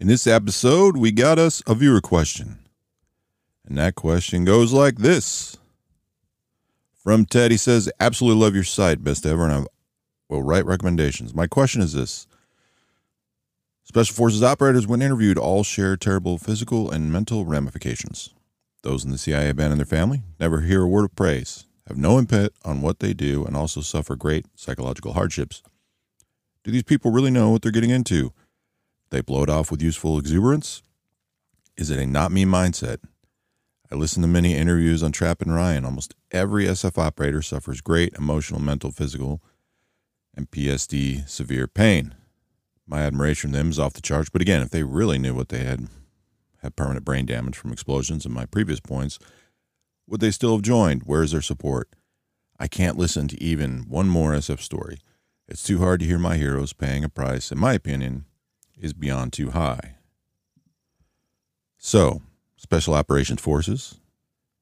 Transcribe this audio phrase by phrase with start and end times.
[0.00, 2.58] In this episode, we got us a viewer question.
[3.68, 5.58] And that question goes like this.
[6.94, 9.64] From Ted, he says, Absolutely love your site, best ever, and I
[10.30, 11.34] will write recommendations.
[11.34, 12.26] My question is this
[13.84, 18.32] Special Forces operators, when interviewed, all share terrible physical and mental ramifications.
[18.82, 22.18] Those in the CIA abandon their family, never hear a word of praise, have no
[22.18, 25.62] input on what they do, and also suffer great psychological hardships.
[26.64, 28.32] Do these people really know what they're getting into?
[29.10, 30.82] They blow it off with useful exuberance?
[31.76, 32.98] Is it a not me mindset?
[33.90, 35.84] I listen to many interviews on Trap and Ryan.
[35.84, 39.42] Almost every SF operator suffers great emotional, mental, physical,
[40.36, 42.14] and PTSD severe pain.
[42.86, 44.30] My admiration for them is off the charts.
[44.30, 45.88] But again, if they really knew what they had
[46.62, 49.18] had permanent brain damage from explosions in my previous points,
[50.06, 51.04] would they still have joined?
[51.04, 51.88] Where is their support?
[52.58, 54.98] I can't listen to even one more SF story.
[55.48, 58.26] It's too hard to hear my heroes paying a price, in my opinion,
[58.80, 59.96] is beyond too high.
[61.78, 62.22] So,
[62.56, 64.00] Special Operations Forces,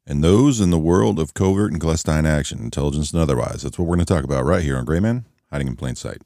[0.07, 3.63] and those in the world of covert and clandestine action, intelligence and otherwise.
[3.63, 5.97] That's what we're going to talk about right here on Gray Man, Hiding in Plain
[5.97, 6.23] Sight.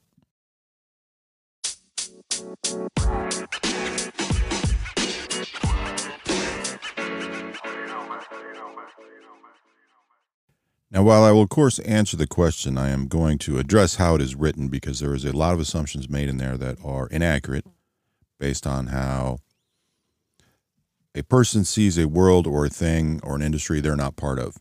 [10.93, 14.13] Now, while I will, of course, answer the question, I am going to address how
[14.13, 17.07] it is written because there is a lot of assumptions made in there that are
[17.07, 17.65] inaccurate
[18.43, 19.37] based on how
[21.15, 24.57] a person sees a world or a thing or an industry they're not part of,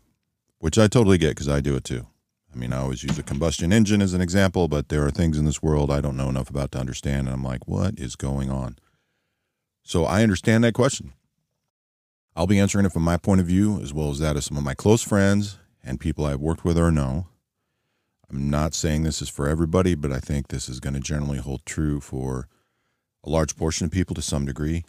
[0.60, 2.06] which I totally get because I do it too.
[2.54, 5.36] I mean, I always use a combustion engine as an example, but there are things
[5.36, 7.26] in this world I don't know enough about to understand.
[7.26, 8.78] And I'm like, what is going on?
[9.82, 11.12] So I understand that question.
[12.36, 14.56] I'll be answering it from my point of view as well as that of some
[14.56, 17.26] of my close friends and people I've worked with or know.
[18.30, 21.38] I'm not saying this is for everybody, but I think this is going to generally
[21.38, 22.46] hold true for
[23.24, 24.84] a large portion of people to some degree.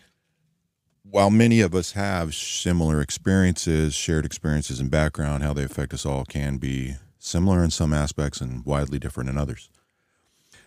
[1.03, 6.05] While many of us have similar experiences, shared experiences and background, how they affect us
[6.05, 9.69] all can be similar in some aspects and widely different in others.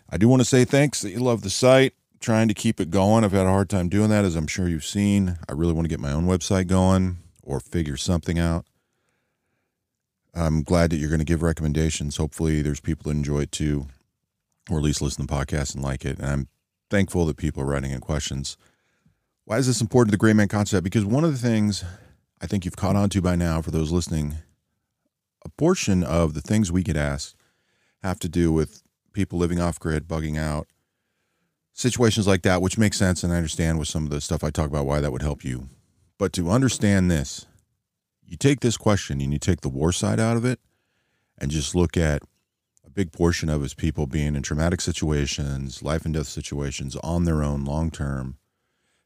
[0.08, 1.94] I do want to say thanks that you love the site.
[2.18, 3.24] Trying to keep it going.
[3.24, 5.36] I've had a hard time doing that, as I'm sure you've seen.
[5.48, 8.64] I really want to get my own website going or figure something out.
[10.34, 12.16] I'm glad that you're going to give recommendations.
[12.16, 13.88] Hopefully, there's people that enjoy it too,
[14.70, 16.18] or at least listen to the podcast and like it.
[16.18, 16.48] And I'm
[16.90, 18.56] thankful that people are writing in questions.
[19.44, 20.84] Why is this important to the Gray Man concept?
[20.84, 21.84] Because one of the things
[22.40, 24.36] I think you've caught on to by now, for those listening,
[25.44, 27.36] a portion of the things we get asked
[28.02, 28.82] have to do with
[29.12, 30.66] people living off grid, bugging out,
[31.72, 33.22] situations like that, which makes sense.
[33.22, 35.44] And I understand with some of the stuff I talk about why that would help
[35.44, 35.68] you.
[36.18, 37.46] But to understand this,
[38.24, 40.58] you take this question and you take the war side out of it
[41.38, 42.22] and just look at
[42.96, 47.42] big portion of his people being in traumatic situations, life and death situations on their
[47.42, 48.38] own long term.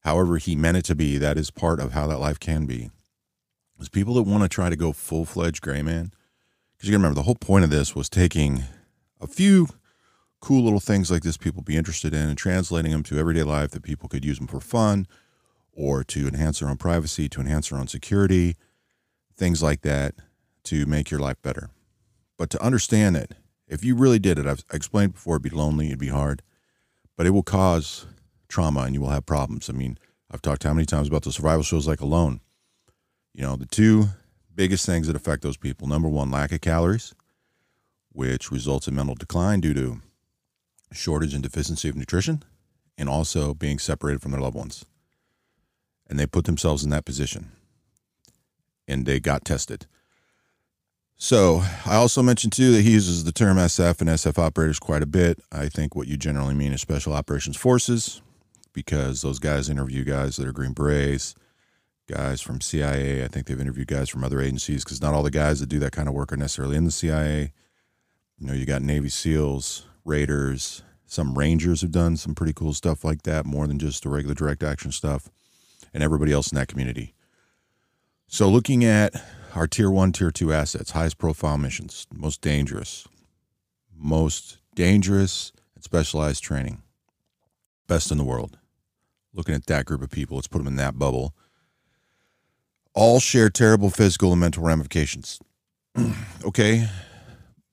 [0.04, 2.90] However, he meant it to be, that is part of how that life can be.
[3.76, 6.12] There's people that want to try to go full fledged gray man.
[6.76, 8.62] Because you to remember, the whole point of this was taking
[9.20, 9.66] a few
[10.40, 13.72] cool little things like this people be interested in and translating them to everyday life
[13.72, 15.06] that people could use them for fun
[15.72, 18.56] or to enhance their own privacy, to enhance their own security
[19.40, 20.14] things like that
[20.62, 21.70] to make your life better.
[22.36, 23.32] But to understand it,
[23.70, 26.42] if you really did it, I've explained before, it'd be lonely, it'd be hard,
[27.16, 28.04] but it will cause
[28.48, 29.70] trauma and you will have problems.
[29.70, 29.96] I mean,
[30.30, 32.40] I've talked how many times about the survival shows like Alone.
[33.32, 34.06] You know, the two
[34.52, 37.14] biggest things that affect those people number one, lack of calories,
[38.12, 40.00] which results in mental decline due to
[40.92, 42.42] shortage and deficiency of nutrition,
[42.98, 44.84] and also being separated from their loved ones.
[46.08, 47.52] And they put themselves in that position
[48.88, 49.86] and they got tested.
[51.22, 55.02] So I also mentioned too that he uses the term SF and SF operators quite
[55.02, 55.38] a bit.
[55.52, 58.22] I think what you generally mean is special operations forces,
[58.72, 61.34] because those guys interview guys that are Green Berets,
[62.08, 63.22] guys from CIA.
[63.22, 65.78] I think they've interviewed guys from other agencies because not all the guys that do
[65.80, 67.52] that kind of work are necessarily in the CIA.
[68.38, 73.04] You know, you got Navy SEALs, Raiders, some Rangers have done some pretty cool stuff
[73.04, 75.28] like that, more than just the regular direct action stuff,
[75.92, 77.12] and everybody else in that community.
[78.26, 79.12] So, looking at
[79.54, 83.06] our tier one, tier two assets, highest profile missions, most dangerous,
[83.96, 86.82] most dangerous and specialized training,
[87.86, 88.58] best in the world.
[89.32, 91.34] Looking at that group of people, let's put them in that bubble.
[92.94, 95.38] All share terrible physical and mental ramifications.
[96.44, 96.88] okay.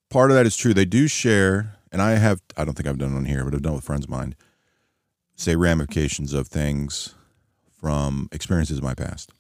[0.10, 0.74] Part of that is true.
[0.74, 3.62] They do share, and I have, I don't think I've done one here, but I've
[3.62, 4.36] done with friends of mine,
[5.36, 7.16] say ramifications of things
[7.72, 9.32] from experiences in my past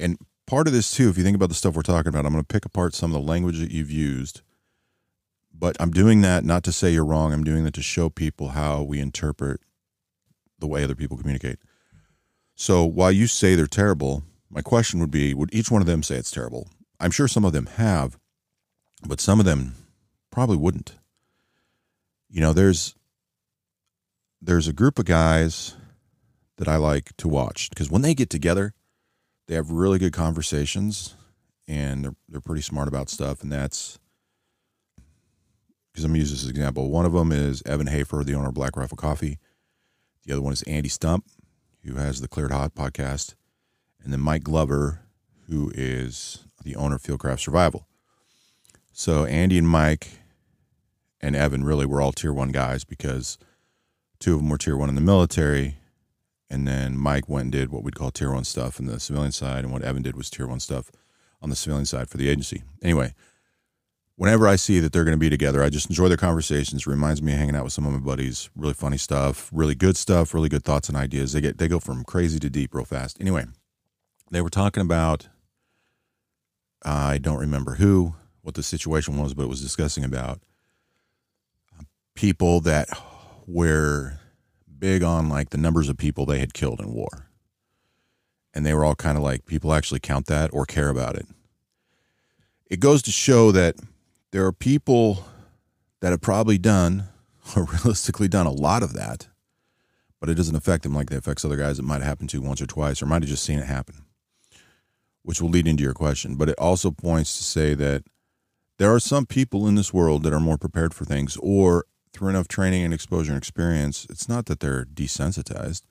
[0.00, 2.32] and part of this too, if you think about the stuff we're talking about, I'm
[2.32, 4.42] going to pick apart some of the language that you've used.
[5.52, 7.32] But I'm doing that not to say you're wrong.
[7.32, 9.60] I'm doing that to show people how we interpret
[10.58, 11.58] the way other people communicate.
[12.54, 16.02] So while you say they're terrible, my question would be would each one of them
[16.02, 16.68] say it's terrible?
[16.98, 18.18] I'm sure some of them have,
[19.06, 19.74] but some of them
[20.30, 20.94] probably wouldn't.
[22.28, 22.94] You know, there's
[24.40, 25.74] there's a group of guys
[26.56, 28.74] that I like to watch because when they get together,
[29.50, 31.16] they have really good conversations
[31.66, 33.98] and they're they're pretty smart about stuff and that's
[35.90, 36.88] because I'm gonna use this example.
[36.88, 39.40] One of them is Evan Hafer, the owner of Black Rifle Coffee.
[40.24, 41.24] The other one is Andy Stump,
[41.84, 43.34] who has the Cleared Hot podcast,
[44.00, 45.00] and then Mike Glover,
[45.48, 47.88] who is the owner of Fieldcraft Survival.
[48.92, 50.10] So Andy and Mike
[51.20, 53.36] and Evan really were all tier one guys because
[54.20, 55.79] two of them were tier one in the military,
[56.50, 59.32] and then Mike went and did what we'd call tier one stuff in the civilian
[59.32, 60.90] side, and what Evan did was tier one stuff
[61.40, 62.62] on the civilian side for the agency.
[62.82, 63.14] Anyway,
[64.16, 66.82] whenever I see that they're going to be together, I just enjoy their conversations.
[66.82, 68.50] It reminds me of hanging out with some of my buddies.
[68.54, 71.32] Really funny stuff, really good stuff, really good thoughts and ideas.
[71.32, 73.16] They get they go from crazy to deep real fast.
[73.20, 73.46] Anyway,
[74.30, 75.28] they were talking about
[76.82, 80.40] I don't remember who, what the situation was, but it was discussing about
[82.14, 82.88] people that
[83.46, 84.19] were
[84.80, 87.28] big on like the numbers of people they had killed in war.
[88.52, 91.26] And they were all kind of like, people actually count that or care about it.
[92.68, 93.76] It goes to show that
[94.32, 95.24] there are people
[96.00, 97.04] that have probably done
[97.56, 99.28] or realistically done a lot of that,
[100.20, 102.40] but it doesn't affect them like it affects other guys that might have happened to
[102.40, 104.04] once or twice or might have just seen it happen,
[105.22, 106.36] which will lead into your question.
[106.36, 108.04] But it also points to say that
[108.78, 111.84] there are some people in this world that are more prepared for things or
[112.20, 115.84] through enough training and exposure and experience, it's not that they're desensitized.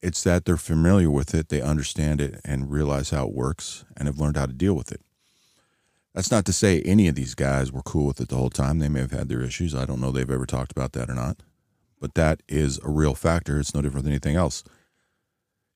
[0.00, 4.06] It's that they're familiar with it, they understand it, and realize how it works and
[4.06, 5.00] have learned how to deal with it.
[6.14, 8.78] That's not to say any of these guys were cool with it the whole time.
[8.78, 9.74] They may have had their issues.
[9.74, 11.38] I don't know they've ever talked about that or not.
[12.00, 13.58] But that is a real factor.
[13.58, 14.62] It's no different than anything else.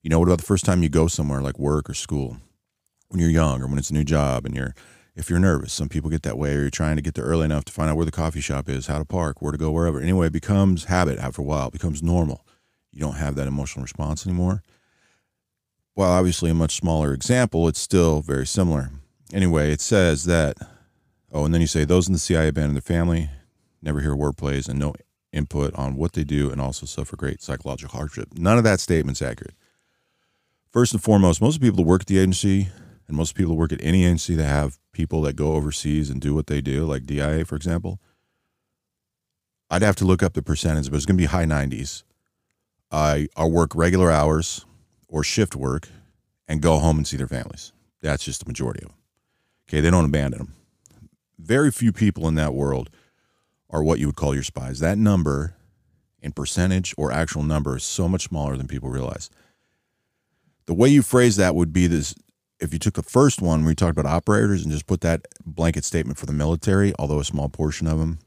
[0.01, 2.37] You know, what about the first time you go somewhere like work or school
[3.09, 4.75] when you're young or when it's a new job and you're
[5.17, 7.45] if you're nervous, some people get that way, or you're trying to get there early
[7.45, 9.71] enough to find out where the coffee shop is, how to park, where to go,
[9.71, 9.99] wherever.
[9.99, 12.45] Anyway, it becomes habit after a while, it becomes normal.
[12.91, 14.61] You don't have that emotional response anymore.
[15.95, 18.91] While obviously a much smaller example, it's still very similar.
[19.33, 20.55] Anyway, it says that,
[21.31, 23.31] oh, and then you say those in the CIA abandon their family,
[23.81, 24.93] never hear word plays, and no
[25.33, 28.29] input on what they do, and also suffer great psychological hardship.
[28.37, 29.55] None of that statement's accurate.
[30.71, 32.69] First and foremost, most people that work at the agency
[33.07, 36.19] and most people who work at any agency that have people that go overseas and
[36.19, 38.01] do what they do, like DIA, for example,
[39.69, 42.01] I'd have to look up the percentage, but it's going to be high 90s.
[42.89, 44.65] I, I work regular hours
[45.07, 45.87] or shift work
[46.47, 47.73] and go home and see their families.
[48.01, 48.97] That's just the majority of them.
[49.69, 50.53] Okay, they don't abandon them.
[51.37, 52.89] Very few people in that world
[53.69, 54.79] are what you would call your spies.
[54.79, 55.53] That number
[56.23, 59.29] in percentage or actual number is so much smaller than people realize.
[60.65, 62.15] The way you phrase that would be this
[62.59, 65.25] if you took the first one where you talked about operators and just put that
[65.45, 68.19] blanket statement for the military, although a small portion of them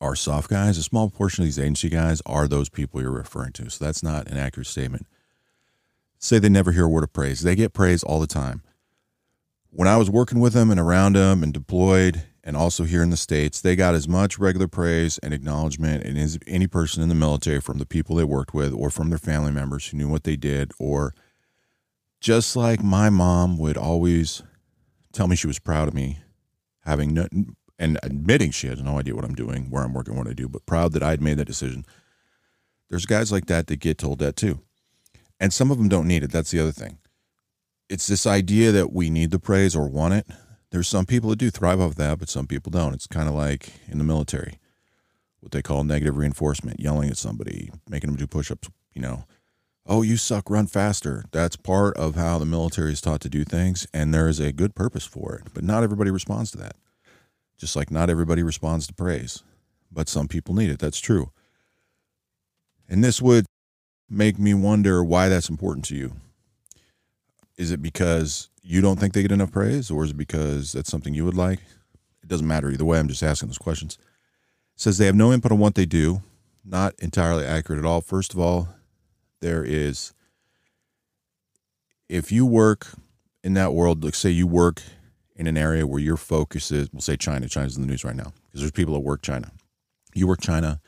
[0.00, 3.52] are SOF guys, a small portion of these agency guys are those people you're referring
[3.52, 3.68] to.
[3.68, 5.06] So that's not an accurate statement.
[6.18, 7.40] Say they never hear a word of praise.
[7.40, 8.62] They get praise all the time.
[9.70, 13.10] When I was working with them and around them and deployed and also here in
[13.10, 17.14] the States, they got as much regular praise and acknowledgement as any person in the
[17.14, 20.24] military from the people they worked with or from their family members who knew what
[20.24, 21.14] they did or–
[22.20, 24.42] just like my mom would always
[25.12, 26.18] tell me she was proud of me
[26.84, 27.26] having no,
[27.78, 30.48] and admitting she had no idea what I'm doing, where I'm working, what I do,
[30.48, 31.84] but proud that I'd made that decision.
[32.90, 34.60] There's guys like that that get told that too.
[35.38, 36.30] And some of them don't need it.
[36.30, 36.98] That's the other thing.
[37.88, 40.26] It's this idea that we need the praise or want it.
[40.70, 42.94] There's some people that do thrive off that, but some people don't.
[42.94, 44.58] It's kind of like in the military,
[45.40, 49.24] what they call negative reinforcement, yelling at somebody, making them do push ups, you know,
[49.86, 51.24] oh, you suck, run faster.
[51.32, 54.52] That's part of how the military is taught to do things, and there is a
[54.52, 55.52] good purpose for it.
[55.52, 56.76] But not everybody responds to that.
[57.58, 59.42] Just like not everybody responds to praise,
[59.90, 60.78] but some people need it.
[60.78, 61.30] That's true.
[62.88, 63.46] And this would
[64.08, 66.12] make me wonder why that's important to you.
[67.56, 70.90] Is it because you don't think they get enough praise, or is it because that's
[70.90, 71.60] something you would like?
[72.22, 72.98] It doesn't matter either way.
[72.98, 73.98] I'm just asking those questions.
[74.74, 76.22] It says they have no input on what they do.
[76.64, 78.00] Not entirely accurate at all.
[78.00, 78.68] First of all,
[79.40, 80.12] there is
[82.08, 82.88] if you work
[83.42, 84.82] in that world, let's say you work
[85.36, 87.48] in an area where your focus is, we'll say China.
[87.48, 89.52] China's in the news right now because there's people that work China.
[90.12, 90.80] You work China,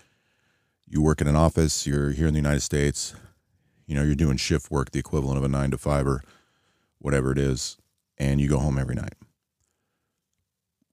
[0.86, 3.14] you work in an office, you're here in the United States,
[3.86, 6.22] you know, you're doing shift work, the equivalent of a nine to five or
[6.98, 7.78] whatever it is,
[8.18, 9.14] and you go home every night.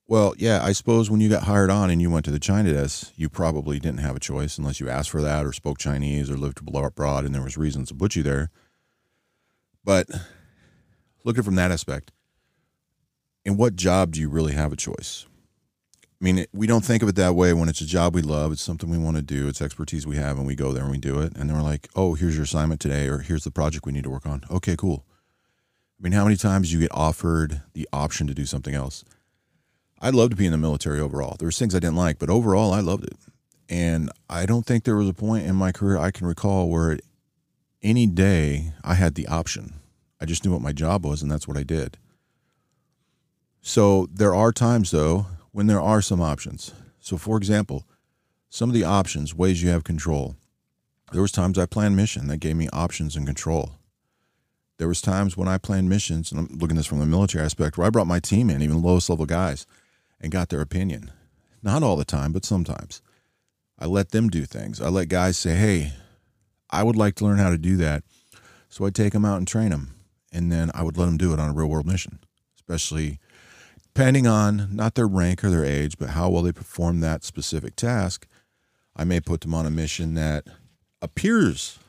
[0.09, 2.73] Well, yeah, I suppose when you got hired on and you went to the China
[2.73, 6.31] desk, you probably didn't have a choice unless you asked for that or spoke Chinese
[6.31, 8.49] or lived abroad and there was reasons to put you there.
[9.83, 10.09] But
[11.23, 12.11] look at it from that aspect.
[13.45, 15.27] In what job do you really have a choice?
[16.03, 18.51] I mean, we don't think of it that way when it's a job we love.
[18.51, 19.47] It's something we want to do.
[19.47, 21.37] It's expertise we have, and we go there and we do it.
[21.37, 24.05] And then we're like, oh, here's your assignment today, or here's the project we need
[24.05, 24.41] to work on.
[24.49, 25.05] Okay, cool.
[25.99, 29.05] I mean, how many times do you get offered the option to do something else?
[30.01, 31.35] I'd love to be in the military overall.
[31.37, 33.15] There was things I didn't like, but overall, I loved it.
[33.67, 36.97] And I don't think there was a point in my career I can recall where
[37.83, 39.73] any day I had the option.
[40.19, 41.97] I just knew what my job was, and that's what I did.
[43.61, 46.73] So there are times, though, when there are some options.
[46.99, 47.85] So, for example,
[48.49, 50.35] some of the options, ways you have control.
[51.11, 53.71] There was times I planned mission that gave me options and control.
[54.77, 57.43] There was times when I planned missions, and I'm looking at this from the military
[57.43, 59.65] aspect, where I brought my team in, even lowest level guys,
[60.21, 61.11] and got their opinion.
[61.61, 63.01] Not all the time, but sometimes.
[63.77, 64.81] I let them do things.
[64.81, 65.93] I let guys say, hey,
[66.69, 68.03] I would like to learn how to do that.
[68.67, 69.95] So I'd take them out and train them.
[70.31, 72.19] And then I would let them do it on a real world mission,
[72.55, 73.19] especially
[73.81, 77.75] depending on not their rank or their age, but how well they perform that specific
[77.75, 78.27] task.
[78.95, 80.45] I may put them on a mission that
[81.01, 81.79] appears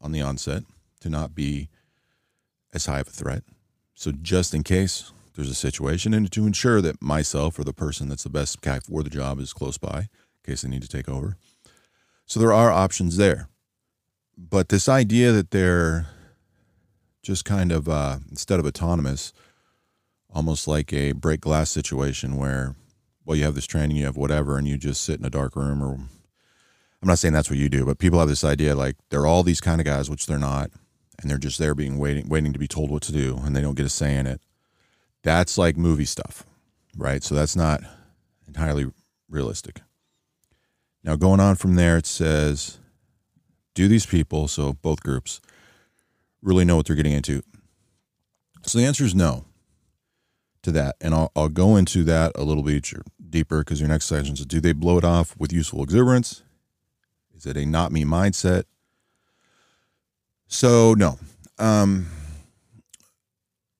[0.00, 0.64] on the onset
[1.00, 1.68] to not be
[2.72, 3.44] as high of a threat.
[3.94, 8.08] So just in case there's a situation and to ensure that myself or the person
[8.08, 10.08] that's the best guy for the job is close by in
[10.44, 11.36] case they need to take over.
[12.26, 13.48] So there are options there.
[14.36, 16.06] But this idea that they're
[17.22, 19.32] just kind of, uh, instead of autonomous,
[20.32, 22.74] almost like a break glass situation where,
[23.24, 25.56] well, you have this training, you have whatever, and you just sit in a dark
[25.56, 25.98] room or
[27.02, 29.42] I'm not saying that's what you do, but people have this idea like they're all
[29.42, 30.70] these kind of guys, which they're not,
[31.20, 33.62] and they're just there being waiting, waiting to be told what to do, and they
[33.62, 34.40] don't get a say in it.
[35.22, 36.44] That's like movie stuff,
[36.96, 37.22] right?
[37.22, 37.82] So that's not
[38.46, 38.90] entirely
[39.28, 39.82] realistic.
[41.02, 42.78] Now, going on from there, it says,
[43.74, 45.40] do these people, so both groups,
[46.42, 47.42] really know what they're getting into?
[48.62, 49.44] So the answer is no
[50.62, 50.96] to that.
[51.00, 52.90] And I'll, I'll go into that a little bit
[53.30, 56.42] deeper because your next section is do they blow it off with useful exuberance?
[57.34, 58.64] Is it a not me mindset?
[60.46, 61.18] So, no.
[61.58, 62.08] Um,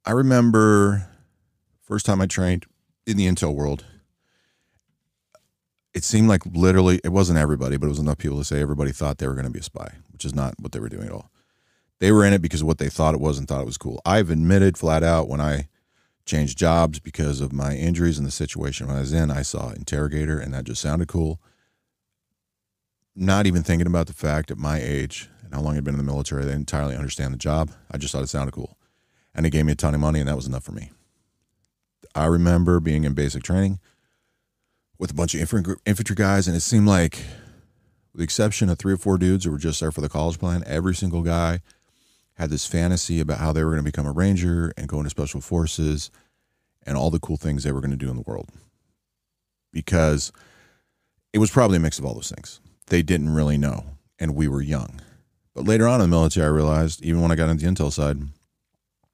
[0.06, 1.06] I remember
[1.90, 2.66] First time I trained
[3.04, 3.84] in the intel world,
[5.92, 8.92] it seemed like literally it wasn't everybody, but it was enough people to say everybody
[8.92, 11.06] thought they were going to be a spy, which is not what they were doing
[11.06, 11.32] at all.
[11.98, 13.76] They were in it because of what they thought it was and thought it was
[13.76, 14.00] cool.
[14.06, 15.66] I've admitted flat out when I
[16.24, 19.70] changed jobs because of my injuries and the situation when I was in, I saw
[19.70, 21.40] interrogator and that just sounded cool.
[23.16, 25.98] Not even thinking about the fact at my age and how long I'd been in
[25.98, 27.72] the military, they entirely understand the job.
[27.90, 28.78] I just thought it sounded cool.
[29.34, 30.92] And it gave me a ton of money, and that was enough for me.
[32.14, 33.78] I remember being in basic training
[34.98, 37.16] with a bunch of infantry guys, and it seemed like,
[38.12, 40.38] with the exception of three or four dudes who were just there for the college
[40.38, 41.60] plan, every single guy
[42.34, 45.10] had this fantasy about how they were going to become a ranger and go into
[45.10, 46.10] special forces
[46.84, 48.48] and all the cool things they were going to do in the world.
[49.72, 50.32] Because
[51.32, 52.60] it was probably a mix of all those things.
[52.86, 53.84] They didn't really know,
[54.18, 55.00] and we were young.
[55.54, 57.92] But later on in the military, I realized, even when I got into the intel
[57.92, 58.18] side,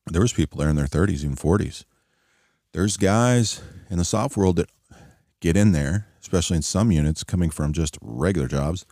[0.06, 1.84] there was people there in their 30s, even 40s,
[2.76, 4.68] there's guys in the SOF world that
[5.40, 8.84] get in there, especially in some units coming from just regular jobs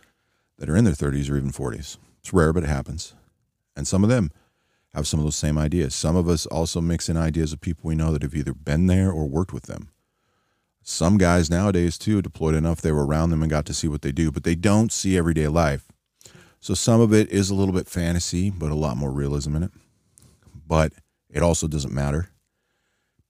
[0.57, 1.97] that are in their 30s or even 40s.
[2.19, 3.13] It's rare, but it happens.
[3.75, 4.31] And some of them
[4.95, 5.93] have some of those same ideas.
[5.93, 8.87] Some of us also mix in ideas of people we know that have either been
[8.87, 9.89] there or worked with them.
[10.81, 14.01] Some guys nowadays, too, deployed enough they were around them and got to see what
[14.01, 15.87] they do, but they don't see everyday life.
[16.59, 19.61] So some of it is a little bit fantasy, but a lot more realism in
[19.61, 19.71] it.
[20.65, 20.91] But
[21.29, 22.29] it also doesn't matter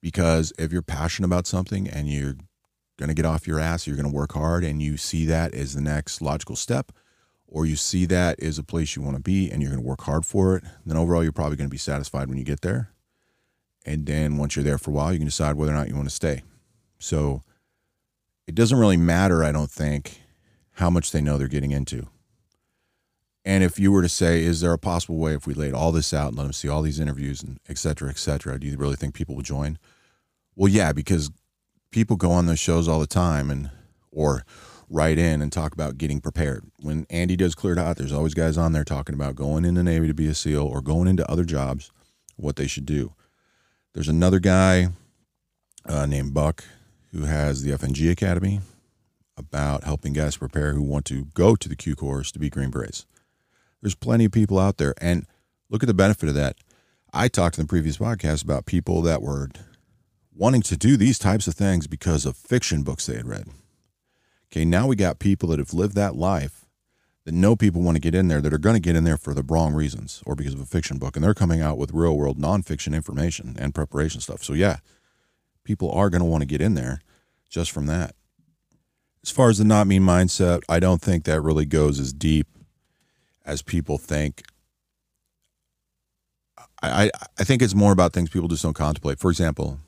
[0.06, 2.36] because if you're passionate about something and you're
[2.96, 5.52] going to get off your ass, you're going to work hard, and you see that
[5.52, 6.92] as the next logical step,
[7.48, 9.88] or you see that as a place you want to be and you're going to
[9.88, 12.60] work hard for it, then overall you're probably going to be satisfied when you get
[12.60, 12.92] there.
[13.84, 15.96] And then once you're there for a while, you can decide whether or not you
[15.96, 16.44] want to stay.
[17.00, 17.42] So
[18.46, 20.20] it doesn't really matter, I don't think,
[20.74, 22.06] how much they know they're getting into.
[23.44, 25.90] And if you were to say, is there a possible way if we laid all
[25.90, 28.68] this out and let them see all these interviews and et cetera, et cetera, do
[28.68, 29.80] you really think people would join?
[30.56, 31.30] Well, yeah, because
[31.90, 33.70] people go on those shows all the time and
[34.10, 34.44] or
[34.88, 36.64] write in and talk about getting prepared.
[36.80, 39.82] When Andy does Cleared Hot, there's always guys on there talking about going in the
[39.82, 41.90] Navy to be a SEAL or going into other jobs,
[42.36, 43.12] what they should do.
[43.92, 44.88] There's another guy
[45.86, 46.64] uh, named Buck
[47.12, 48.60] who has the FNG Academy
[49.36, 52.70] about helping guys prepare who want to go to the Q course to be Green
[52.70, 53.06] Berets.
[53.82, 54.94] There's plenty of people out there.
[55.00, 55.26] And
[55.68, 56.56] look at the benefit of that.
[57.12, 59.48] I talked in the previous podcast about people that were
[60.36, 63.48] wanting to do these types of things because of fiction books they had read.
[64.52, 66.66] Okay, now we got people that have lived that life
[67.24, 69.16] that know people want to get in there that are going to get in there
[69.16, 71.16] for the wrong reasons or because of a fiction book.
[71.16, 74.44] And they're coming out with real world nonfiction information and preparation stuff.
[74.44, 74.76] So, yeah,
[75.64, 77.00] people are going to want to get in there
[77.50, 78.14] just from that.
[79.24, 82.46] As far as the not me mindset, I don't think that really goes as deep
[83.44, 84.44] as people think.
[86.80, 89.18] I, I think it's more about things people just don't contemplate.
[89.18, 89.80] For example,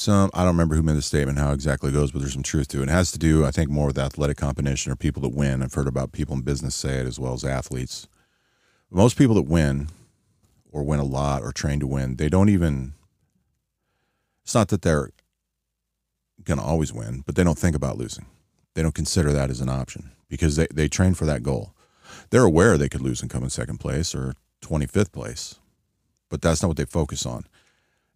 [0.00, 2.42] some I don't remember who made the statement, how exactly it goes, but there's some
[2.42, 2.84] truth to it.
[2.84, 5.62] It has to do, I think, more with athletic competition or people that win.
[5.62, 8.08] I've heard about people in business say it as well as athletes.
[8.90, 9.88] Most people that win
[10.72, 12.94] or win a lot or train to win, they don't even
[14.42, 15.10] it's not that they're
[16.44, 18.26] gonna always win, but they don't think about losing.
[18.74, 21.74] They don't consider that as an option because they, they train for that goal.
[22.30, 25.56] They're aware they could lose and come in second place or 25th place,
[26.30, 27.44] but that's not what they focus on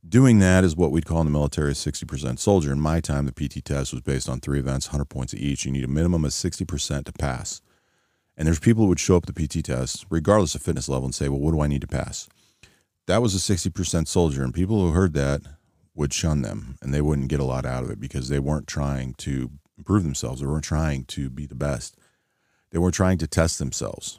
[0.09, 2.73] doing that is what we'd call in the military a 60% soldier.
[2.73, 5.65] In my time, the PT test was based on three events, 100 points each.
[5.65, 7.61] You need a minimum of 60% to pass.
[8.37, 11.15] And there's people who would show up the PT test, regardless of fitness level, and
[11.15, 12.29] say, well, what do I need to pass?
[13.07, 14.43] That was a 60% soldier.
[14.43, 15.43] And people who heard that
[15.95, 18.67] would shun them and they wouldn't get a lot out of it because they weren't
[18.67, 20.41] trying to improve themselves.
[20.41, 21.97] They weren't trying to be the best.
[22.71, 24.19] They weren't trying to test themselves.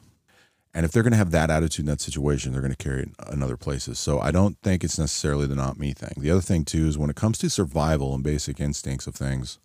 [0.76, 3.04] And if they're going to have that attitude in that situation, they're going to carry
[3.04, 3.98] it in other places.
[3.98, 6.12] So I don't think it's necessarily the not me thing.
[6.18, 9.58] The other thing, too, is when it comes to survival and basic instincts of things,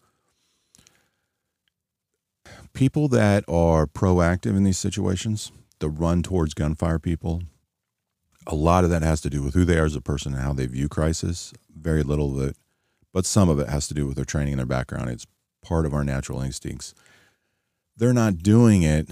[2.72, 7.42] people that are proactive in these situations, the run towards gunfire people,
[8.48, 10.42] a lot of that has to do with who they are as a person and
[10.42, 11.52] how they view crisis.
[11.76, 12.56] Very little of it,
[13.12, 15.10] but some of it has to do with their training and their background.
[15.10, 15.28] It's
[15.62, 16.96] part of our natural instincts.
[17.98, 19.10] They're not doing it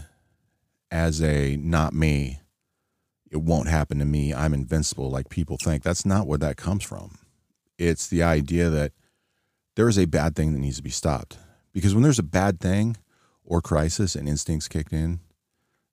[0.91, 2.39] as a not me,
[3.31, 5.84] it won't happen to me, I'm invincible, like people think.
[5.84, 7.19] That's not where that comes from.
[7.78, 8.91] It's the idea that
[9.75, 11.38] there is a bad thing that needs to be stopped.
[11.73, 12.97] Because when there's a bad thing
[13.43, 15.19] or crisis and instincts kicked in,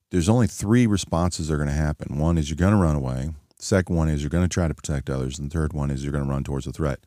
[0.09, 2.17] there's only three responses that are going to happen.
[2.17, 3.29] One is you're going to run away.
[3.59, 5.37] Second one is you're going to try to protect others.
[5.37, 6.99] And the third one is you're going to run towards a threat.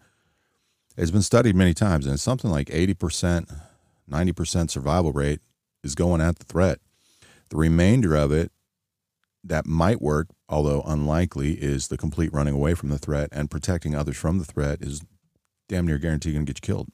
[0.96, 3.60] It's been studied many times, and it's something like 80%,
[4.10, 5.40] 90% survival rate
[5.82, 6.78] is going at the threat.
[7.50, 8.52] The remainder of it
[9.44, 13.94] that might work, although unlikely, is the complete running away from the threat and protecting
[13.94, 15.02] others from the threat is
[15.68, 16.88] damn near guaranteed going to get you killed.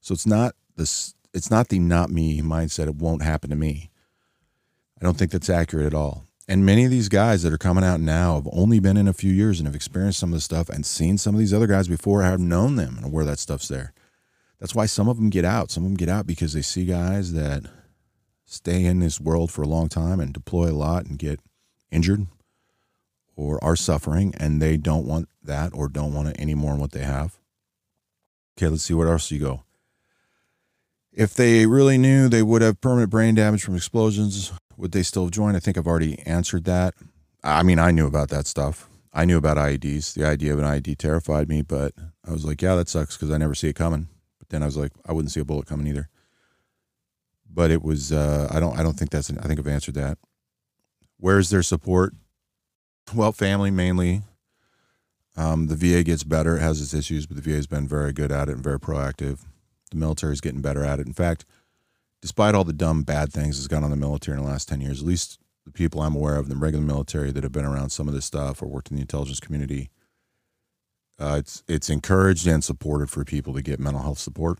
[0.00, 1.14] So it's not this.
[1.34, 2.86] It's not the not me mindset.
[2.86, 3.90] It won't happen to me.
[5.00, 6.24] I don't think that's accurate at all.
[6.48, 9.12] And many of these guys that are coming out now have only been in a
[9.12, 11.66] few years and have experienced some of the stuff and seen some of these other
[11.66, 13.92] guys before, have known them and where that stuff's there.
[14.60, 15.70] That's why some of them get out.
[15.70, 17.64] Some of them get out because they see guys that
[18.46, 21.40] stay in this world for a long time and deploy a lot and get
[21.90, 22.26] injured
[23.34, 26.80] or are suffering and they don't want that or don't want it any more than
[26.80, 27.38] what they have.
[28.56, 29.64] Okay, let's see what else you go.
[31.12, 35.28] If they really knew they would have permanent brain damage from explosions, would they still
[35.28, 35.56] joined?
[35.56, 36.94] I think I've already answered that.
[37.42, 38.88] I mean, I knew about that stuff.
[39.12, 40.14] I knew about IEDs.
[40.14, 41.92] The idea of an IED terrified me, but
[42.26, 44.08] I was like, yeah, that sucks because I never see it coming.
[44.38, 46.10] But then I was like, I wouldn't see a bullet coming either
[47.56, 49.94] but it was uh, I don't I don't think that's an, I think I've answered
[49.94, 50.18] that.
[51.18, 52.12] Where's their support?
[53.14, 54.22] Well, family mainly.
[55.38, 58.12] Um, the VA gets better, it has its issues, but the VA has been very
[58.12, 59.40] good at it and very proactive.
[59.90, 61.06] The military is getting better at it.
[61.06, 61.44] In fact,
[62.22, 64.80] despite all the dumb bad things that's gone on the military in the last ten
[64.80, 67.64] years, at least the people I'm aware of in the regular military that have been
[67.64, 69.90] around some of this stuff or worked in the intelligence community,
[71.18, 74.58] uh, it's it's encouraged and supported for people to get mental health support.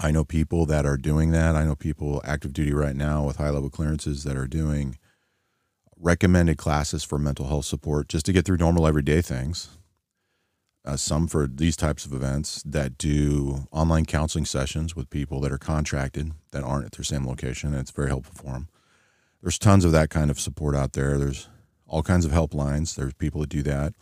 [0.00, 1.54] I know people that are doing that.
[1.54, 4.98] I know people active duty right now with high level clearances that are doing
[5.96, 9.68] recommended classes for mental health support just to get through normal everyday things.
[10.84, 15.50] Uh, some for these types of events that do online counseling sessions with people that
[15.50, 17.70] are contracted that aren't at their same location.
[17.70, 18.68] And it's very helpful for them.
[19.40, 21.16] There's tons of that kind of support out there.
[21.16, 21.48] There's
[21.86, 22.94] all kinds of helplines.
[22.94, 23.94] There's people that do that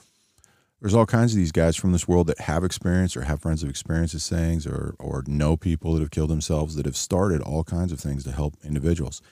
[0.83, 3.61] there's all kinds of these guys from this world that have experience or have friends
[3.61, 6.97] who have experienced these things or or know people that have killed themselves that have
[6.97, 9.23] started all kinds of things to help individuals.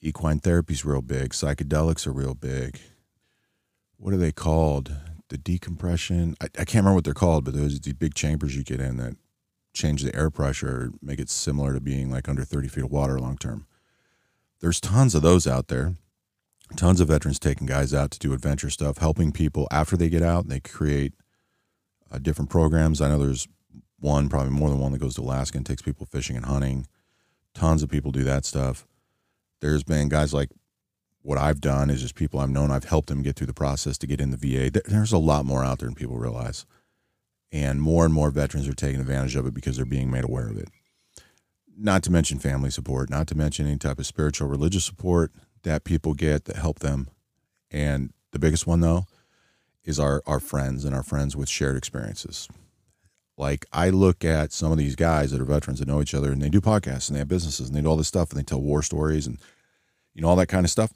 [0.00, 1.30] Equine therapy's real big.
[1.30, 2.78] Psychedelics are real big.
[3.96, 4.94] What are they called?
[5.28, 6.36] The decompression.
[6.40, 8.96] I, I can't remember what they're called, but there's these big chambers you get in
[8.98, 9.16] that
[9.74, 13.18] change the air pressure, make it similar to being like under 30 feet of water
[13.18, 13.66] long term.
[14.60, 15.96] There's tons of those out there
[16.76, 20.22] tons of veterans taking guys out to do adventure stuff, helping people after they get
[20.22, 20.48] out.
[20.48, 21.14] They create
[22.10, 23.00] uh, different programs.
[23.00, 23.48] I know there's
[23.98, 26.86] one, probably more than one, that goes to Alaska and takes people fishing and hunting.
[27.54, 28.86] Tons of people do that stuff.
[29.60, 30.50] There's been guys like
[31.22, 32.70] what I've done is just people I've known.
[32.70, 34.70] I've helped them get through the process to get in the VA.
[34.86, 36.64] There's a lot more out there than people realize.
[37.52, 40.48] And more and more veterans are taking advantage of it because they're being made aware
[40.48, 40.68] of it.
[41.76, 45.84] Not to mention family support, not to mention any type of spiritual religious support that
[45.84, 47.08] people get that help them.
[47.70, 49.06] And the biggest one though
[49.84, 52.48] is our our friends and our friends with shared experiences.
[53.36, 56.30] Like I look at some of these guys that are veterans that know each other
[56.30, 58.38] and they do podcasts and they have businesses and they do all this stuff and
[58.38, 59.38] they tell war stories and
[60.14, 60.92] you know all that kind of stuff.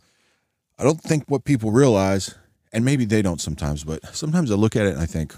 [0.79, 2.35] I don't think what people realize,
[2.73, 5.35] and maybe they don't sometimes, but sometimes I look at it and I think,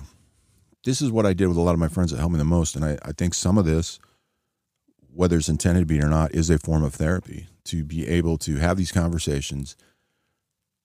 [0.84, 2.44] this is what I did with a lot of my friends that helped me the
[2.44, 2.74] most.
[2.74, 3.98] And I, I think some of this,
[5.12, 8.38] whether it's intended to be or not, is a form of therapy to be able
[8.38, 9.76] to have these conversations,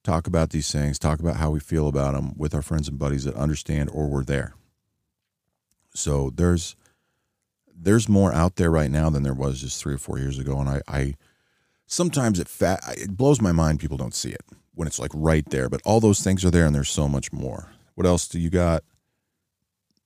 [0.03, 2.99] talk about these things, talk about how we feel about them with our friends and
[2.99, 4.53] buddies that understand or were there.
[5.93, 6.75] So there's
[7.73, 10.59] there's more out there right now than there was just three or four years ago,
[10.59, 11.15] and I, I
[11.85, 15.47] sometimes it fat it blows my mind people don't see it when it's like right
[15.49, 17.69] there, but all those things are there, and there's so much more.
[17.95, 18.83] What else do you got?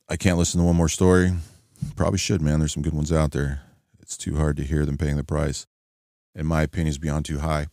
[0.09, 1.33] I can't listen to one more story.
[1.95, 2.59] Probably should, man.
[2.59, 3.61] There's some good ones out there.
[4.01, 5.65] It's too hard to hear them paying the price.
[6.35, 7.67] In my opinion, is beyond too high.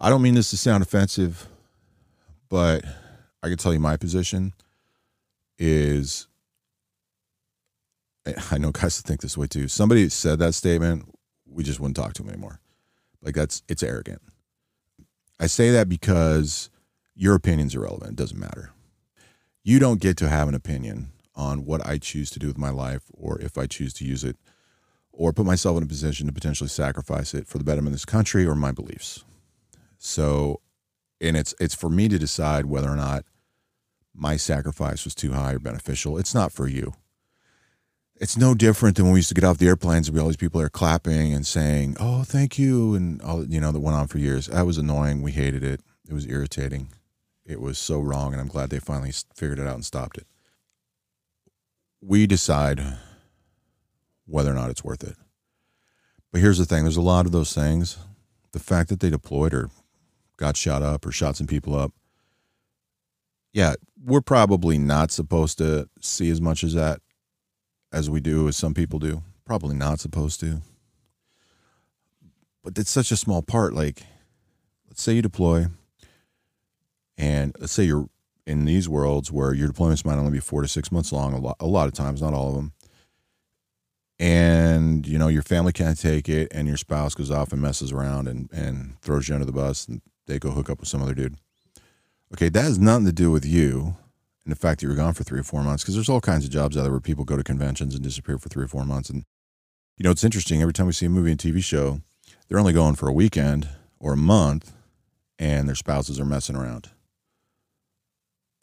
[0.00, 1.48] I don't mean this to sound offensive,
[2.48, 2.84] but
[3.42, 4.52] I can tell you my position
[5.58, 6.26] is
[8.50, 9.68] I know guys think this way too.
[9.68, 11.08] Somebody said that statement,
[11.46, 12.60] we just wouldn't talk to them anymore.
[13.22, 14.22] Like that's it's arrogant.
[15.40, 16.70] I say that because
[17.14, 18.12] your opinion's irrelevant.
[18.12, 18.70] It doesn't matter.
[19.62, 22.70] You don't get to have an opinion on what I choose to do with my
[22.70, 24.36] life or if I choose to use it
[25.16, 28.04] or put myself in a position to potentially sacrifice it for the betterment of this
[28.04, 29.24] country or my beliefs.
[29.98, 30.60] So,
[31.20, 33.24] and it's it's for me to decide whether or not
[34.14, 36.18] my sacrifice was too high or beneficial.
[36.18, 36.94] It's not for you.
[38.16, 40.28] It's no different than when we used to get off the airplanes and be all
[40.28, 43.96] these people are clapping and saying, "Oh, thank you," and all you know that went
[43.96, 44.46] on for years.
[44.46, 45.22] That was annoying.
[45.22, 45.80] We hated it.
[46.08, 46.88] It was irritating.
[47.44, 50.26] It was so wrong, and I'm glad they finally figured it out and stopped it.
[52.00, 52.98] We decide
[54.26, 55.16] whether or not it's worth it.
[56.32, 57.98] But here's the thing: there's a lot of those things.
[58.52, 59.70] The fact that they deployed or
[60.36, 61.92] got shot up or shot some people up.
[63.52, 67.00] Yeah, we're probably not supposed to see as much as that
[67.92, 69.22] as we do as some people do.
[69.44, 70.62] Probably not supposed to.
[72.62, 73.74] But it's such a small part.
[73.74, 74.02] Like,
[74.88, 75.66] let's say you deploy,
[77.16, 78.08] and let's say you're
[78.46, 81.38] in these worlds where your deployments might only be four to six months long, a
[81.38, 82.72] lot, a lot of times, not all of them.
[84.18, 87.92] And you know your family can't take it, and your spouse goes off and messes
[87.92, 91.02] around and and throws you under the bus, and they go hook up with some
[91.02, 91.36] other dude.
[92.32, 93.96] Okay, that has nothing to do with you
[94.44, 96.20] and the fact that you were gone for three or four months, because there's all
[96.20, 98.68] kinds of jobs out there where people go to conventions and disappear for three or
[98.68, 99.08] four months.
[99.08, 99.24] And,
[99.96, 100.60] you know, it's interesting.
[100.60, 102.00] Every time we see a movie and TV show,
[102.48, 104.72] they're only going for a weekend or a month,
[105.38, 106.90] and their spouses are messing around.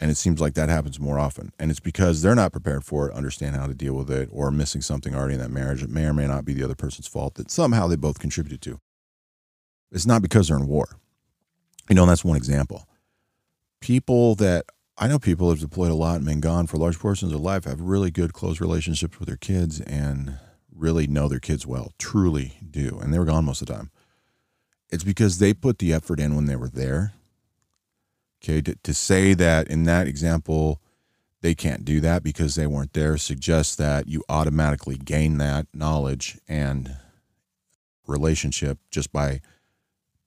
[0.01, 1.53] And it seems like that happens more often.
[1.59, 4.49] And it's because they're not prepared for it, understand how to deal with it, or
[4.49, 5.83] missing something already in that marriage.
[5.83, 8.61] It may or may not be the other person's fault that somehow they both contributed
[8.63, 8.79] to.
[9.91, 10.97] It's not because they're in war.
[11.87, 12.87] You know, that's one example.
[13.79, 14.65] People that
[14.97, 17.65] I know people have deployed a lot and been gone for large portions of life,
[17.65, 20.39] have really good close relationships with their kids and
[20.73, 22.99] really know their kids well, truly do.
[23.01, 23.91] And they were gone most of the time.
[24.89, 27.13] It's because they put the effort in when they were there.
[28.43, 28.61] Okay.
[28.61, 30.81] To, to say that in that example,
[31.41, 36.39] they can't do that because they weren't there suggests that you automatically gain that knowledge
[36.47, 36.97] and
[38.07, 39.41] relationship just by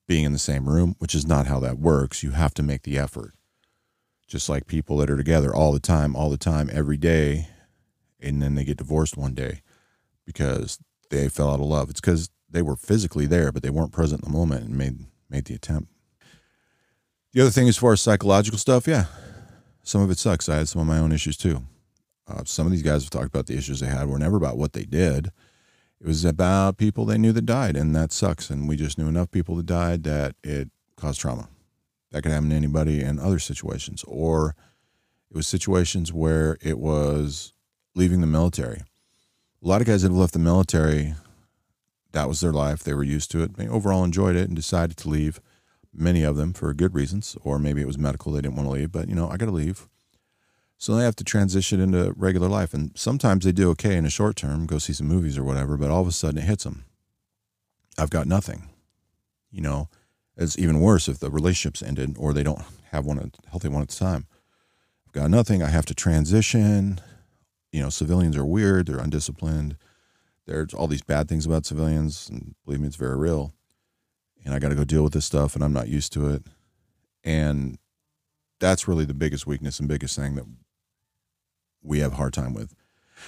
[0.07, 2.22] being in the same room, which is not how that works.
[2.22, 3.35] You have to make the effort
[4.27, 7.48] just like people that are together all the time, all the time, every day,
[8.20, 9.61] and then they get divorced one day
[10.24, 10.79] because
[11.11, 11.90] they fell out of love.
[11.90, 15.07] It's because they were physically there, but they weren't present in the moment and made
[15.29, 15.93] made the attempt.
[17.35, 19.07] The other thing, as far as psychological stuff, yeah,
[19.83, 20.49] some of it sucks.
[20.49, 21.64] I had some of my own issues too.
[22.29, 24.57] Uh, some of these guys have talked about the issues they had were never about
[24.57, 25.33] what they did.
[26.01, 28.51] It was about people they knew that died, and that sucks.
[28.51, 31.49] And we just knew enough people that died that it caused trauma.
[32.12, 34.05] That could happen to anybody in other situations.
[34.07, 34.55] Or
[35.29, 37.53] it was situations where it was
[37.97, 38.83] leaving the military.
[39.61, 41.14] A lot of guys that have left the military,
[42.12, 42.85] that was their life.
[42.85, 43.57] They were used to it.
[43.57, 45.40] They overall enjoyed it and decided to leave.
[45.94, 48.33] Many of them for good reasons, or maybe it was medical.
[48.33, 49.88] They didn't want to leave, but you know, I got to leave.
[50.76, 52.74] So they have to transition into regular life.
[52.74, 55.76] And sometimes they do okay in the short term, go see some movies or whatever,
[55.76, 56.85] but all of a sudden it hits them.
[57.96, 58.68] I've got nothing.
[59.50, 59.88] You know,
[60.37, 63.83] it's even worse if the relationship's ended or they don't have one a healthy one
[63.83, 64.26] at the time.
[65.07, 65.62] I've got nothing.
[65.62, 67.00] I have to transition.
[67.72, 68.87] You know, civilians are weird.
[68.87, 69.76] They're undisciplined.
[70.46, 73.54] There's all these bad things about civilians, and believe me, it's very real.
[74.44, 76.42] And I got to go deal with this stuff, and I'm not used to it.
[77.22, 77.78] And
[78.61, 80.44] that's really the biggest weakness and biggest thing that
[81.83, 82.74] we have a hard time with.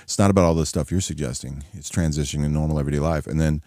[0.03, 1.65] It's not about all the stuff you're suggesting.
[1.73, 3.27] It's transitioning to normal everyday life.
[3.27, 3.63] And then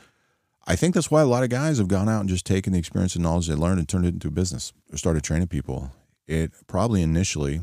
[0.67, 2.79] I think that's why a lot of guys have gone out and just taken the
[2.79, 5.91] experience and knowledge they learned and turned it into a business or started training people.
[6.27, 7.61] It probably initially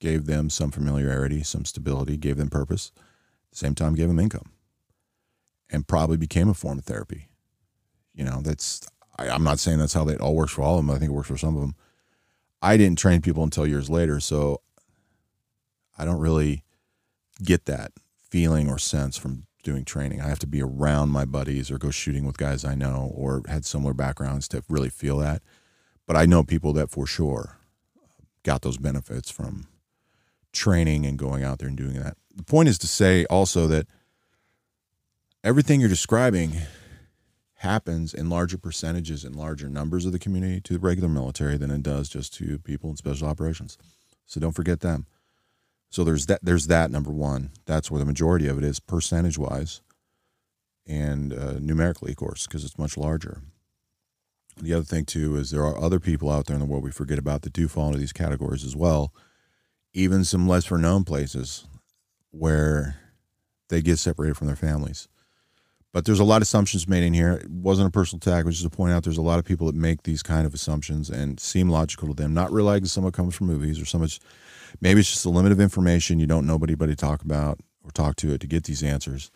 [0.00, 4.18] gave them some familiarity, some stability, gave them purpose, at the same time gave them
[4.18, 4.50] income,
[5.70, 7.28] and probably became a form of therapy.
[8.12, 10.84] You know, that's I, am not saying that's how it all works for all of
[10.84, 10.94] them.
[10.94, 11.74] I think it works for some of them.
[12.60, 14.60] I didn't train people until years later, so
[15.98, 16.64] I don't really
[17.42, 17.92] get that
[18.30, 20.20] feeling or sense from doing training.
[20.20, 23.42] I have to be around my buddies or go shooting with guys I know or
[23.48, 25.42] had similar backgrounds to really feel that.
[26.06, 27.58] But I know people that for sure
[28.42, 29.68] got those benefits from
[30.52, 32.16] training and going out there and doing that.
[32.34, 33.86] The point is to say also that
[35.42, 36.52] everything you're describing
[37.64, 41.70] happens in larger percentages and larger numbers of the community to the regular military than
[41.70, 43.76] it does just to people in special operations.
[44.26, 45.06] So don't forget them.
[45.90, 46.40] So there's that.
[46.42, 47.50] There's that number one.
[47.66, 49.80] That's where the majority of it is percentage wise,
[50.86, 53.42] and uh, numerically, of course, because it's much larger.
[54.60, 56.90] The other thing too is there are other people out there in the world we
[56.90, 59.12] forget about that do fall into these categories as well.
[59.92, 61.64] Even some lesser known places
[62.30, 62.96] where
[63.68, 65.08] they get separated from their families.
[65.94, 67.34] But there's a lot of assumptions made in here.
[67.34, 69.68] It wasn't a personal attack, which is to point out there's a lot of people
[69.68, 73.14] that make these kind of assumptions and seem logical to them, not realizing some of
[73.14, 74.20] it comes from movies or so much
[74.80, 76.18] Maybe it's just a limit of information.
[76.18, 79.30] You don't know anybody talk about or talk to it to get these answers.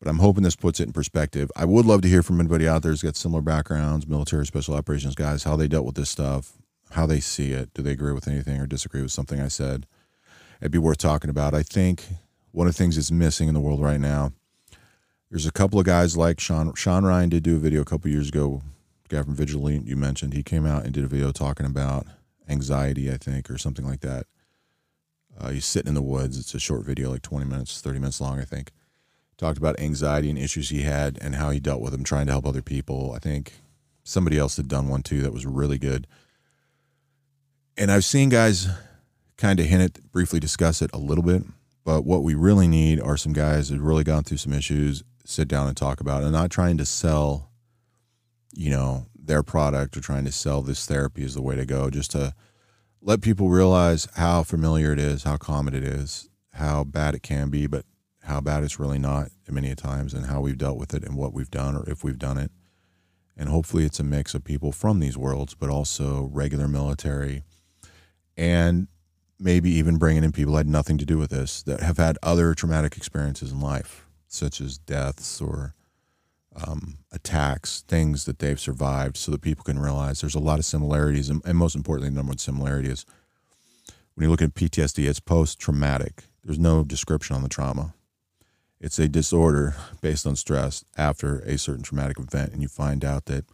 [0.00, 1.50] But I'm hoping this puts it in perspective.
[1.56, 4.74] I would love to hear from anybody out there who's got similar backgrounds, military, special
[4.74, 6.52] operations guys, how they dealt with this stuff,
[6.90, 7.72] how they see it.
[7.72, 9.86] Do they agree with anything or disagree with something I said?
[10.60, 11.54] It'd be worth talking about.
[11.54, 12.04] I think
[12.52, 14.32] one of the things that's missing in the world right now,
[15.30, 16.74] there's a couple of guys like Shawn.
[16.74, 18.62] Shawn Ryan did do a video a couple years ago.
[19.08, 20.34] Guy from Vigilant you mentioned.
[20.34, 22.06] He came out and did a video talking about
[22.48, 24.26] anxiety, I think, or something like that.
[25.38, 26.38] Uh, he's sitting in the woods.
[26.38, 28.72] It's a short video, like 20 minutes, 30 minutes long, I think.
[29.36, 32.32] Talked about anxiety and issues he had and how he dealt with them, trying to
[32.32, 33.12] help other people.
[33.14, 33.52] I think
[34.02, 36.06] somebody else had done one too that was really good.
[37.76, 38.68] And I've seen guys
[39.36, 41.42] kind of hint it, briefly discuss it a little bit.
[41.84, 45.48] But what we really need are some guys who've really gone through some issues, sit
[45.48, 47.50] down and talk about and not trying to sell,
[48.54, 51.90] you know, their product or trying to sell this therapy is the way to go.
[51.90, 52.32] Just to
[53.00, 57.50] let people realize how familiar it is, how common it is, how bad it can
[57.50, 57.84] be, but
[58.22, 61.32] how bad it's really not many times, and how we've dealt with it and what
[61.32, 62.50] we've done or if we've done it.
[63.36, 67.42] And hopefully, it's a mix of people from these worlds, but also regular military,
[68.36, 68.88] and
[69.38, 72.18] maybe even bringing in people that had nothing to do with this that have had
[72.22, 75.74] other traumatic experiences in life, such as deaths or
[76.66, 80.64] um, attacks, things that they've survived, so that people can realize there's a lot of
[80.64, 81.28] similarities.
[81.28, 83.04] And, and most importantly, the number one similarity is
[84.14, 86.24] when you look at PTSD, it's post traumatic.
[86.42, 87.94] There's no description on the trauma.
[88.80, 92.52] It's a disorder based on stress after a certain traumatic event.
[92.52, 93.44] And you find out that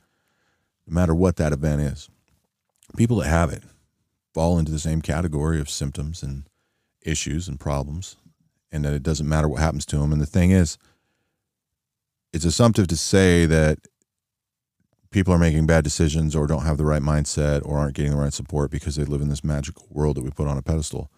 [0.87, 2.09] no matter what that event is,
[2.97, 3.63] people that have it
[4.35, 6.45] fall into the same category of symptoms and
[7.03, 8.17] issues and problems,
[8.73, 10.13] and that it doesn't matter what happens to them.
[10.13, 10.79] And the thing is,
[12.33, 13.79] it's assumptive to say that
[15.11, 18.17] people are making bad decisions or don't have the right mindset or aren't getting the
[18.17, 21.11] right support because they live in this magical world that we put on a pedestal.